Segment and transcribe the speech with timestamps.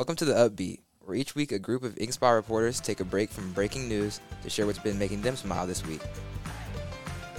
[0.00, 3.28] Welcome to the Upbeat, where each week a group of InkSpot reporters take a break
[3.28, 6.00] from breaking news to share what's been making them smile this week.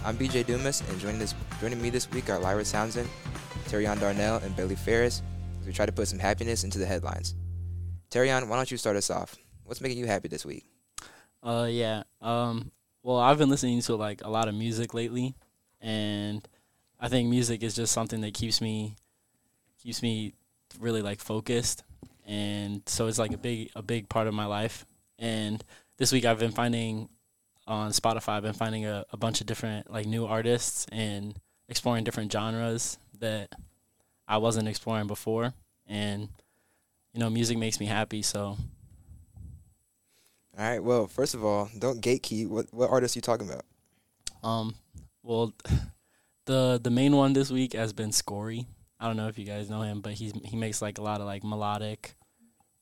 [0.06, 3.10] I'm BJ Dumas, and joining, this, joining me this week are Lyra Townsend,
[3.66, 5.24] Terrion Darnell, and Bayli Ferris
[5.60, 7.34] as we try to put some happiness into the headlines.
[8.12, 9.36] Terrion, why don't you start us off?
[9.64, 10.64] What's making you happy this week?
[11.42, 12.04] Uh, yeah.
[12.22, 12.70] Um,
[13.02, 15.34] well, I've been listening to like a lot of music lately,
[15.82, 16.48] and
[17.00, 18.98] I think music is just something that keeps me
[19.82, 20.36] keeps me
[20.80, 21.84] really like focused,
[22.32, 24.86] and so it's like a big a big part of my life.
[25.20, 25.62] And
[25.98, 27.10] this week I've been finding
[27.68, 31.38] on Spotify, I've been finding a, a bunch of different like new artists and
[31.68, 33.50] exploring different genres that
[34.30, 35.54] I wasn't exploring before,
[35.86, 36.30] and
[37.14, 38.22] you know, music makes me happy.
[38.22, 38.58] So All
[40.58, 40.82] right.
[40.82, 42.48] Well, first of all, don't gatekeep.
[42.48, 43.66] What what artists are you talking about?
[44.42, 44.76] Um,
[45.22, 45.54] well,
[46.46, 48.68] the the main one this week has been Scorey.
[49.02, 51.20] I don't know if you guys know him, but he's he makes like a lot
[51.20, 52.14] of like melodic,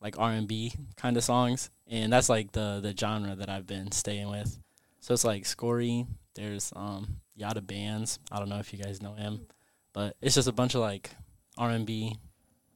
[0.01, 3.67] like R and B kind of songs, and that's like the the genre that I've
[3.67, 4.57] been staying with.
[4.99, 6.07] So it's like Scorey.
[6.35, 8.19] There's um Yada Bands.
[8.31, 9.47] I don't know if you guys know him,
[9.93, 11.11] but it's just a bunch of like
[11.57, 12.15] R and B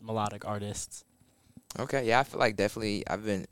[0.02, 1.04] melodic artists.
[1.80, 3.46] Okay, yeah, I feel like definitely I've been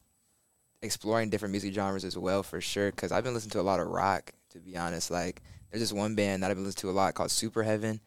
[0.82, 2.92] exploring different music genres as well for sure.
[2.92, 4.32] Cause I've been listening to a lot of rock.
[4.52, 7.14] To be honest, like there's this one band that I've been listening to a lot
[7.14, 8.02] called Superheaven.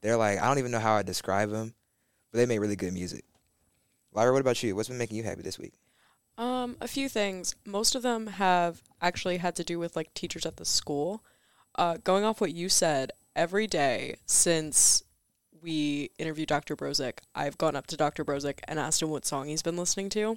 [0.00, 1.72] They're like I don't even know how I describe them,
[2.32, 3.24] but they make really good music.
[4.12, 4.74] Lyra, what about you?
[4.74, 5.74] What's been making you happy this week?
[6.36, 7.54] Um, a few things.
[7.66, 11.24] Most of them have actually had to do with like teachers at the school.
[11.74, 15.02] Uh, going off what you said, every day since
[15.62, 16.76] we interviewed Dr.
[16.76, 18.24] Zbrozek, I've gone up to Dr.
[18.24, 20.36] Zbrozek and asked him what song he's been listening to.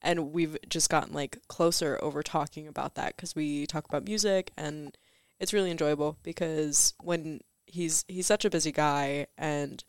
[0.00, 4.52] And we've just gotten like closer over talking about that because we talk about music
[4.56, 4.96] and
[5.40, 9.84] it's really enjoyable because when he's he's such a busy guy and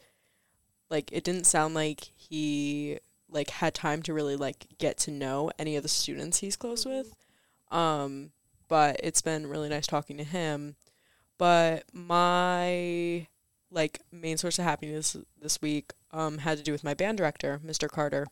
[0.90, 5.52] like it didn't sound like he like had time to really like get to know
[5.60, 7.16] any of the students he's close with.
[7.72, 8.32] Um,
[8.68, 10.76] but it's been really nice talking to him.
[11.38, 13.28] But my
[13.72, 17.60] like main source of happiness this week um had to do with my band director,
[17.66, 17.88] Mr.
[17.88, 18.28] Carter.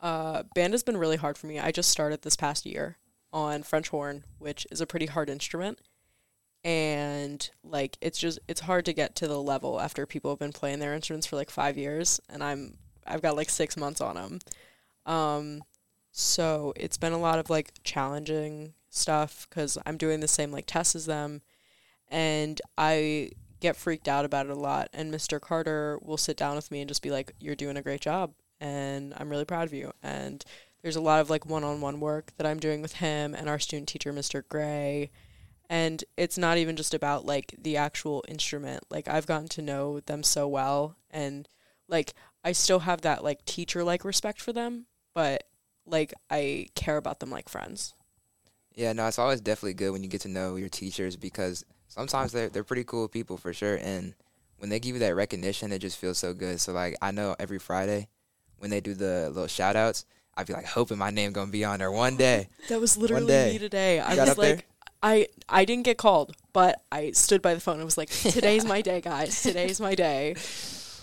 [0.00, 1.58] Uh, band has been really hard for me.
[1.58, 2.98] I just started this past year
[3.32, 5.80] on French horn, which is a pretty hard instrument.
[6.68, 10.52] And like it's just it's hard to get to the level after people have been
[10.52, 14.16] playing their instruments for like 5 years and I'm I've got like 6 months on
[14.16, 14.38] them.
[15.06, 15.64] Um
[16.12, 20.66] so it's been a lot of like challenging stuff cuz I'm doing the same like
[20.66, 21.40] tests as them
[22.08, 23.30] and I
[23.60, 25.40] get freaked out about it a lot and Mr.
[25.40, 28.34] Carter will sit down with me and just be like you're doing a great job
[28.60, 30.44] and I'm really proud of you and
[30.82, 33.88] there's a lot of like one-on-one work that I'm doing with him and our student
[33.88, 34.42] teacher Mr.
[34.46, 35.10] Gray
[35.70, 40.00] and it's not even just about like the actual instrument like I've gotten to know
[40.00, 41.48] them so well and
[41.88, 42.14] like
[42.44, 45.44] I still have that like teacher like respect for them but
[45.86, 47.94] like I care about them like friends
[48.74, 52.30] Yeah, no, it's always definitely good when you get to know your teachers because sometimes
[52.32, 54.14] they're they're pretty cool people for sure, and
[54.58, 56.60] when they give you that recognition, it just feels so good.
[56.60, 58.08] So like I know every Friday
[58.58, 60.04] when they do the little shout outs,
[60.36, 62.48] I be like hoping my name gonna be on there one day.
[62.68, 64.62] that was literally me today I got was up there?
[65.02, 68.10] Like I I didn't get called but I stood by the phone and was like
[68.10, 70.34] today's my day guys today's my day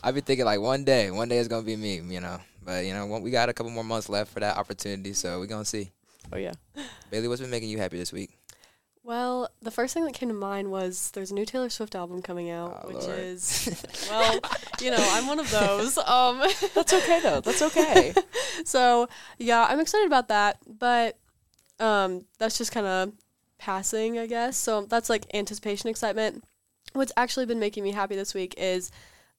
[0.03, 2.38] I've been thinking like one day, one day is gonna be me, you know.
[2.63, 5.47] But you know, we got a couple more months left for that opportunity, so we
[5.47, 5.91] gonna see.
[6.31, 6.53] oh yeah
[7.11, 8.38] Bayli, what's been making you happy this week?
[9.03, 12.22] Well, the first thing that came to mind was there's a new Taylor Swift album
[12.23, 13.19] coming out, Oh, which Lord.
[13.19, 14.39] is well,
[14.81, 15.97] you know, I'm one of those.
[16.07, 16.39] Um,
[16.75, 18.13] that's okay though that's okay
[18.66, 19.07] so
[19.39, 21.17] yeah, I'm excited about that, but
[21.79, 23.13] um, that's just kind of
[23.65, 24.55] passing, I guess.
[24.57, 26.43] So that's like anticipation, excitement.
[26.93, 28.91] What's actually been making me happy this week is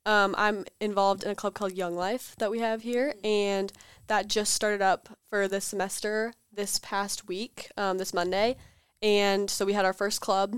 [0.04, 3.72] um, I'm involved in a club called Young Life that we have here, and
[4.08, 8.56] that just started up for this semester this past week, um, this Monday.
[9.00, 10.56] And so we had our first club,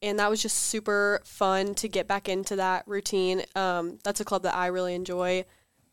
[0.00, 3.42] and that was just super fun to get back into that routine.
[3.56, 5.44] Um, that's a club that I really enjoy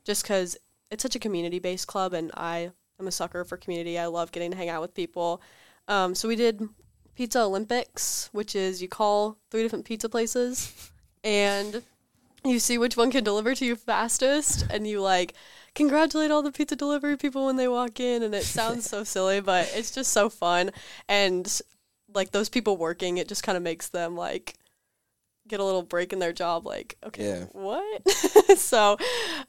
[0.04, 0.58] just because
[0.92, 2.70] it's such a community based club, and I
[3.00, 3.98] am a sucker for community.
[3.98, 5.42] I love getting to hang out with people.
[5.88, 6.70] Um, so we did
[7.16, 10.92] Pizza Olympics, which is you call three different pizza places
[11.24, 11.82] and
[12.44, 15.34] you see which one can deliver to you fastest, and you like
[15.74, 18.22] congratulate all the pizza delivery people when they walk in.
[18.22, 20.72] And it sounds so silly, but it's just so fun.
[21.10, 21.62] And
[22.14, 24.54] like those people working, it just kind of makes them like
[25.48, 27.44] get a little break in their job like okay Yeah.
[27.52, 28.10] what
[28.58, 28.98] so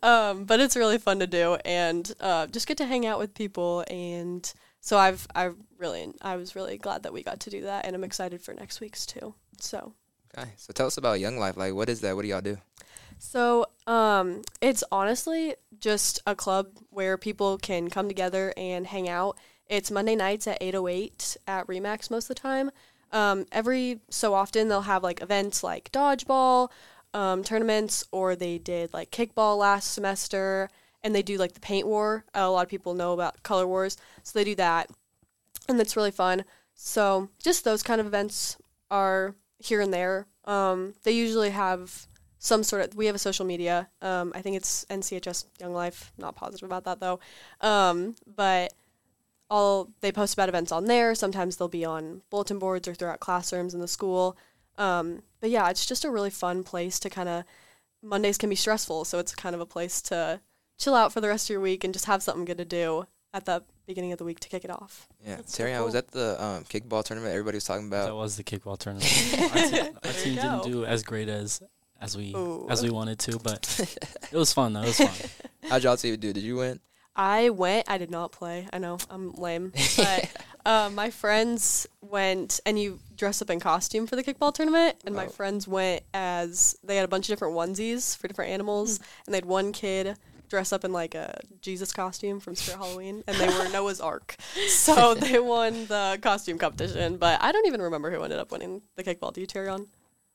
[0.03, 3.33] um but it's really fun to do and uh just get to hang out with
[3.33, 4.53] people and
[4.87, 7.95] so i've i really i was really glad that we got to do that and
[7.95, 9.93] i'm excited for next week's too so
[10.37, 11.57] Okay, so tell us about Young Life.
[11.57, 12.15] Like, what is that?
[12.15, 12.59] What do y'all do?
[13.19, 19.39] so Um, it's honestly just a club where people can come together and hang out.
[19.69, 22.71] It's Monday nights at 808 at Remax most of the time.
[23.13, 26.71] Um, every so often they'll have like events like dodgeball,
[27.15, 30.69] um, tournaments, or they did like kickball last semester,
[31.07, 32.25] and they do like the paint war.
[32.35, 34.91] Uh, a lot of people know about color wars, so they do that,
[35.69, 36.45] and that's really fun.
[36.75, 38.57] So just those kind of events
[38.91, 40.27] are here and there.
[40.47, 42.09] Um, they usually have
[42.41, 42.97] some sort of.
[42.97, 43.89] We have a social media.
[44.03, 46.13] Um, I think it's NCHS Young Life.
[46.19, 47.21] Not positive about that though.
[47.61, 48.75] Um, but
[49.49, 51.15] all they post about events on there.
[51.15, 54.37] Sometimes they'll be on bulletin boards or throughout classrooms in the school.
[54.77, 57.45] Um, but yeah, it's just a really fun place to kind of.
[58.03, 60.41] Mondays can be stressful, so it's kind of a place to
[60.79, 63.07] chill out for the rest of your week and just have something good to do
[63.33, 65.07] at the beginning of the week to kick it off.
[65.25, 68.07] Yeah, That's so Terry, I was at the um, kickball tournament everybody was talking about
[68.07, 69.07] That was the kickball tournament.
[69.55, 71.63] our team, our team didn't do as great as
[72.01, 72.67] as we Ooh.
[72.69, 73.97] as we wanted to, but
[74.33, 74.83] it was fun though.
[74.83, 75.31] It was fun.
[75.71, 76.33] How'd y'all team do?
[76.33, 76.81] Did you win?
[77.15, 77.89] I went.
[77.89, 78.69] I did not play.
[78.73, 80.29] I know I'm lame, but
[80.67, 84.97] uh, my friends went, and you dress up in costume for the kickball tournament.
[85.07, 85.29] And my Oh.
[85.31, 89.39] friends went as they had a bunch of different onesies for different animals, and they
[89.39, 93.47] had one kid dress up in like a Jesus costume from Spirit Halloween, and they
[93.49, 94.37] were Noah's Ark.
[94.69, 97.17] So they won the costume competition.
[97.17, 99.33] But I don't even remember who ended up winning the kickball.
[99.33, 99.87] Do you, Terrion?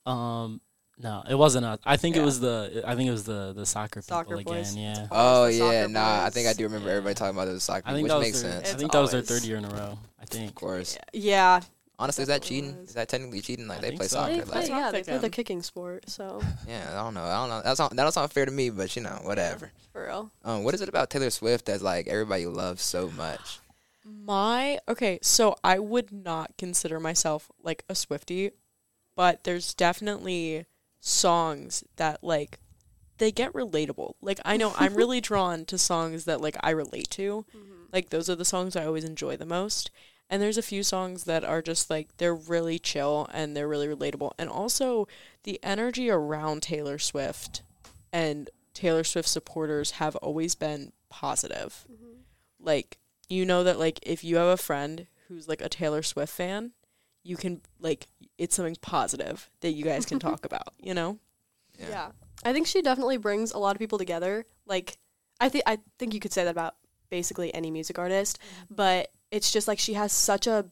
[0.06, 0.62] Um,
[0.98, 1.80] no, it wasn't us.
[1.86, 2.22] I think Yeah.
[2.22, 4.74] it was the I think it was the the soccer, Soccer people boys.
[4.74, 4.96] again.
[4.96, 6.26] Yeah, Oh yeah, soccer nah.
[6.26, 8.52] I think I do remember everybody talking about those soccer, I think which makes their,
[8.52, 8.68] sense.
[8.68, 9.98] I It's think that was their third year in a row.
[10.22, 10.50] I think.
[10.50, 10.98] Of course.
[11.14, 11.62] Yeah,
[12.02, 12.76] Honestly, is that cheating?
[12.78, 12.90] was.
[12.90, 13.68] Is that technically cheating?
[13.68, 14.18] Like I they play so.
[14.18, 14.32] soccer.
[14.32, 16.10] they That's play, Like, yeah, they play the kicking sport.
[16.10, 17.24] So yeah, I don't know.
[17.24, 17.62] I don't know.
[17.64, 19.72] That's not that don't sound fair to me, but you know, whatever.
[19.94, 20.32] for real.
[20.44, 23.60] Um, what is it about Taylor Swift that like everybody loves so much?
[24.04, 28.52] My okay, so I would not consider myself like a Swiftie,
[29.16, 30.66] but there's definitely
[31.00, 32.58] songs that like
[33.20, 34.14] they get relatable.
[34.22, 37.46] Like I know I'm really drawn to songs that like I relate to.
[37.94, 39.92] Like those are the songs I always enjoy the most.
[40.32, 43.88] And there's a few songs that are just like they're really chill and they're really
[43.88, 44.32] relatable.
[44.40, 45.06] And also
[45.44, 47.64] the energy around Taylor Swift
[48.14, 51.86] and Taylor Swift supporters have always been positive.
[51.92, 52.22] Mm-hmm.
[52.62, 52.98] Like
[53.28, 56.72] you know that like if you have a friend who's like a Taylor Swift fan,
[57.24, 58.08] you can like
[58.38, 61.20] it's something positive that you guys can talk about, you know?
[61.78, 62.12] Yeah.
[62.44, 64.46] I think she definitely brings a lot of people together.
[64.66, 64.98] Like
[65.42, 66.76] I think I think you could say that about
[67.10, 68.76] basically any music artist, mm-hmm.
[68.76, 70.66] but it's just like she has such a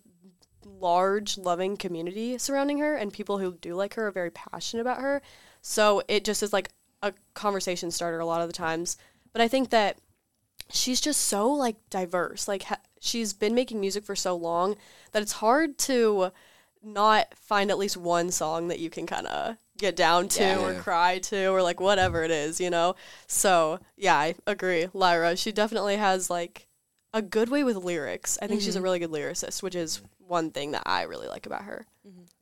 [0.65, 5.01] large loving community surrounding her and people who do like her are very passionate about
[5.01, 5.21] her.
[5.61, 6.69] So it just is like
[7.01, 8.97] a conversation starter a lot of the times.
[9.33, 9.97] But I think that
[10.71, 12.47] she's just so like diverse.
[12.47, 14.75] Like ha- she's been making music for so long
[15.11, 16.31] that it's hard to
[16.81, 20.59] not find at least one song that you can kind of get down to Yeah.
[20.59, 22.95] or cry to or like whatever it is, you know?
[23.27, 24.87] So, yeah, I agree.
[24.93, 26.67] Lyra, she definitely has like
[27.13, 28.37] a good way with lyrics.
[28.41, 28.83] I think she's a Mhm.
[28.83, 31.85] really good lyricist, which is one thing that I really like about her.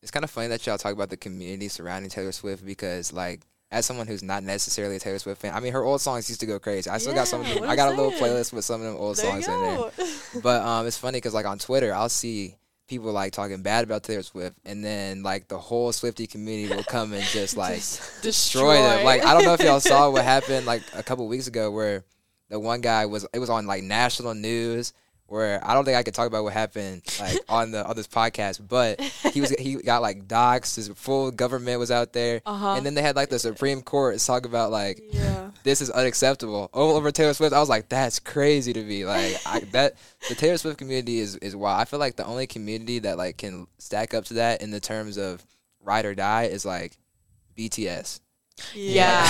[0.02, 3.42] It's kind of funny that y'all talk about the community surrounding Taylor Swift because, like,
[3.72, 6.40] as someone who's not necessarily a Taylor Swift fan, I mean, her old songs used
[6.42, 6.90] to go crazy.
[6.90, 7.64] I still got some of them.
[7.64, 8.24] I I'm got a little saying.
[8.24, 9.92] playlist with some of them old There songs in there.
[10.42, 12.56] But um, it's funny because, like, on Twitter, I'll see
[12.88, 16.84] people like talking bad about Taylor Swift, and then like the whole Swiftie community will
[16.84, 17.82] come and just like
[18.22, 19.04] destroy them.
[19.04, 22.06] Like, I don't know if y'all saw what happened like a couple weeks ago, where
[22.50, 24.94] the one guy was it was on like national news.
[25.30, 28.08] Where I don't think I could talk about what happened like on the on this
[28.08, 29.02] podcast, but
[29.34, 32.76] he was he got like doxxed, His full government was out there, Uh-huh.
[32.76, 35.52] and then they had like the Supreme Court talk about like yeah.
[35.64, 37.54] this is unacceptable all over Taylor Swift.
[37.54, 39.04] I was like, that's crazy to me.
[39.04, 39.96] Like I, that
[40.30, 41.82] the Taylor Swift community is is wild.
[41.82, 44.80] I feel like the only community that like can stack up to that in the
[44.80, 45.46] terms of
[45.82, 46.98] ride or die is like
[47.58, 48.22] BTS.
[48.74, 49.24] Yeah.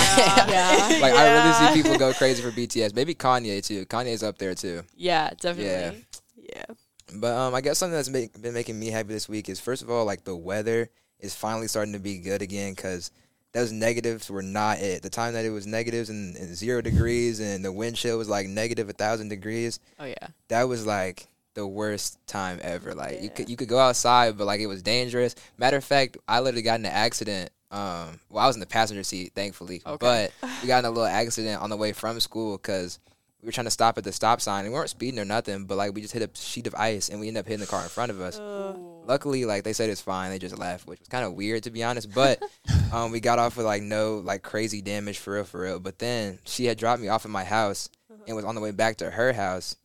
[0.48, 0.98] Yeah.
[1.00, 2.94] Like I really see people go crazy for BTS.
[2.94, 3.86] Maybe Kanye too.
[3.86, 4.82] Kanye's up there too.
[4.96, 6.04] Yeah, definitely.
[6.36, 6.54] Yeah.
[6.56, 6.74] yeah.
[7.14, 9.82] But um, I guess something that's make, been making me happy this week is first
[9.82, 13.10] of all, like the weather is finally starting to be good again because
[13.52, 15.02] those negatives were not it.
[15.02, 18.28] The time that it was negatives and, and zero degrees and the wind chill was
[18.28, 19.80] like negative a thousand degrees.
[19.98, 20.28] Oh yeah.
[20.48, 22.94] That was like the worst time ever.
[22.94, 25.34] Like you could you could go outside, but like it was dangerous.
[25.56, 27.50] Matter of fact, I literally got in an accident.
[27.70, 30.30] Um, well, I was in the passenger seat, thankfully, Okay.
[30.40, 32.98] but we got in a little accident on the way from school because
[33.42, 35.64] we were trying to stop at the stop sign and we weren't speeding or nothing,
[35.64, 37.66] but like we just hit a sheet of ice and we ended up hitting the
[37.66, 38.38] car in front of us.
[38.38, 40.30] Uh, Luckily, like they said it's fine.
[40.30, 42.12] They just left, which was kind of weird to be honest.
[42.14, 42.42] But
[42.92, 45.80] um, we got off with like no like crazy damage for real, for real.
[45.80, 47.88] But then she had dropped me off at my house
[48.26, 49.76] and was on the way back to her house,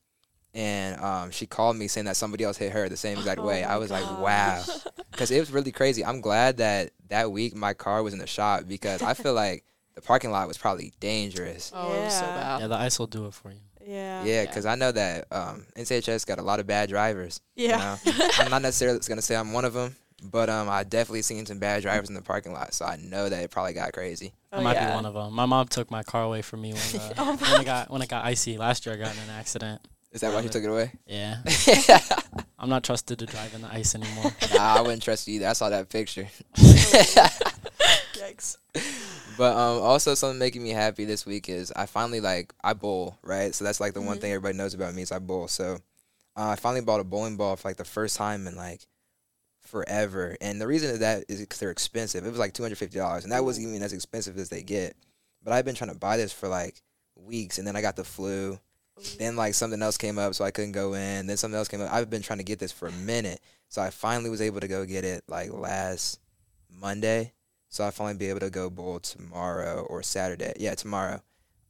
[0.54, 3.46] and um, she called me saying that somebody else hit her the same exact Oh
[3.46, 3.64] way.
[3.64, 4.62] I was like, wow,
[5.14, 6.04] because it was really crazy.
[6.04, 9.64] I'm glad that that week my car was in the shop because I feel like
[9.96, 11.72] the parking lot was probably dangerous.
[11.74, 12.34] Oh, it was so Yeah.
[12.34, 12.60] bad.
[12.62, 13.60] Yeah, the ice will do it for you.
[13.86, 14.24] Yeah.
[14.24, 17.42] Yeah, because I know that um, NCHS got a lot of bad drivers.
[17.56, 17.78] you Yeah.
[18.06, 18.14] know?
[18.40, 21.46] I'm not necessarily going to say I'm one of them, but um, I definitely seen
[21.46, 24.34] some bad drivers in the parking lot, so I know that it probably got crazy.
[24.52, 24.90] I Oh, might yeah.
[24.90, 25.34] be one of them.
[25.34, 28.02] My mom took my car away from me when, uh, Oh, when it got when
[28.02, 28.96] it got icy last year.
[28.96, 29.82] I got in an accident.
[30.12, 30.92] Is that why you took it away?
[31.08, 31.38] Yeah,
[32.64, 34.32] I'm not trusted to drive in the ice anymore.
[34.56, 35.48] nah, I wouldn't trust you either.
[35.50, 36.30] I saw that picture.
[38.16, 38.56] Yikes.
[39.38, 43.18] But um, also something making me happy this week is I finally like I bowl
[43.22, 44.22] right, so that's like the one Mhm.
[44.22, 45.48] thing everybody knows about me is I bowl.
[45.48, 45.80] So
[46.38, 48.88] uh, I finally bought a bowling ball for like the first time in like
[49.60, 52.26] forever, and the reason of that is because they're expensive.
[52.26, 54.64] It was like two hundred fifty dollars, and that wasn't even as expensive as they
[54.64, 54.96] get.
[55.44, 56.82] But I've been trying to buy this for like
[57.16, 58.58] weeks, and then I got the flu.
[59.18, 61.28] Then like something else came up, so I couldn't go in.
[61.28, 61.92] Then something else came up.
[61.92, 64.68] I've been trying to get this for a minute, so I finally was able to
[64.68, 66.20] go get it like last
[66.70, 67.34] Monday.
[67.70, 70.54] So I finally be able to go bowl tomorrow or Saturday.
[70.60, 71.22] Yeah, tomorrow,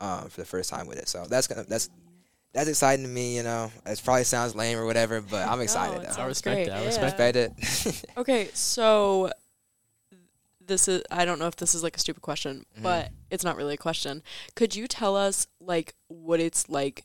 [0.01, 1.07] um, for the first time with it.
[1.07, 1.89] So that's gonna that's
[2.53, 3.37] that's exciting to me.
[3.37, 6.03] You know, it probably sounds lame or whatever, but I'm excited.
[6.03, 6.21] it though.
[6.23, 6.67] I respect great.
[6.67, 6.71] it.
[6.71, 6.85] I Yeah.
[6.87, 7.19] respect.
[7.19, 8.05] Respect it.
[8.17, 9.31] Okay, so
[10.65, 12.83] this is I don't know if this is like a stupid question, Mhm.
[12.83, 14.23] but it's not really a question.
[14.55, 17.03] Could you tell us like what it's like to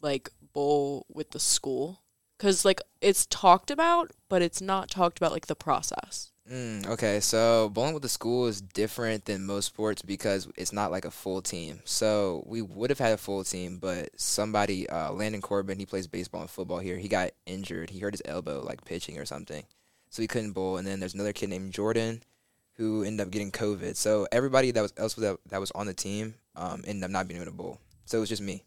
[0.00, 2.02] like bowl with the school?
[2.38, 6.32] Cuz like it's talked about, but it's not talked about like the process.
[6.50, 10.90] Mm, okay, so bowling with the school is different than most sports because it's not
[10.90, 11.80] like a full team.
[11.84, 16.08] So we would have had a full team, but somebody, uh, Landon Corbin, he plays
[16.08, 16.96] baseball and football here.
[16.96, 17.90] He got injured.
[17.90, 19.62] He hurt his elbow like pitching or something,
[20.08, 20.76] so he couldn't bowl.
[20.76, 22.20] And then there's another kid named Jordan,
[22.74, 23.94] who ended up getting COVID.
[23.94, 27.40] So everybody that was else that was on the team um, ended up not being
[27.40, 27.78] able to bowl.
[28.06, 28.64] So it was just me.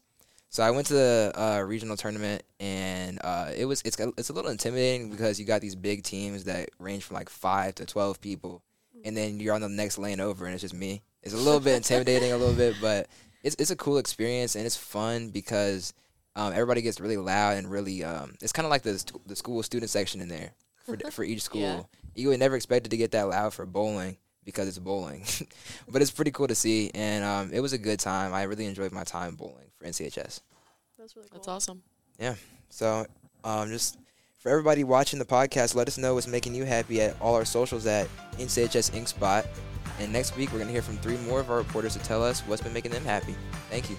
[0.53, 4.33] So I went to the uh, regional tournament, and uh, it was it's it's a
[4.33, 8.21] little intimidating because you got these big teams that range from like five to twelve
[8.21, 8.61] people,
[9.03, 11.01] and then you're on the next lane over, and it's just me.
[11.23, 13.07] It's a little bit intimidating, a little bit, but
[13.41, 15.91] it's it's a cool experience and it's fun because
[16.35, 19.63] um, everybody gets really loud and really um, it's kind of like the the school
[19.63, 20.51] student section in there
[20.85, 21.61] for for each school.
[21.61, 21.81] Yeah.
[22.13, 25.25] You would never expect it to get that loud for bowling because it's bowling,
[25.89, 28.33] but it's pretty cool to see, and um, it was a good time.
[28.33, 30.41] I really enjoyed my time bowling for NCHS.
[30.97, 31.39] That's really cool.
[31.39, 31.83] That's awesome.
[32.19, 32.35] Yeah.
[32.69, 33.05] So,
[33.43, 33.97] um, just
[34.39, 37.45] for everybody watching the podcast, let us know what's making you happy at all our
[37.45, 39.45] socials at NCHS Ink Spot.
[39.99, 42.23] And next week, we're going to hear from three more of our reporters to tell
[42.23, 43.35] us what's been making them happy.
[43.69, 43.97] Thank you.